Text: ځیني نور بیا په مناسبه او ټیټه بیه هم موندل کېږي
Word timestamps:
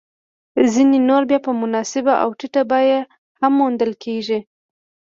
ځیني 0.73 0.99
نور 1.09 1.23
بیا 1.29 1.39
په 1.47 1.51
مناسبه 1.61 2.13
او 2.23 2.29
ټیټه 2.39 2.61
بیه 2.71 2.99
هم 3.39 3.51
موندل 3.59 3.91
کېږي 4.03 4.39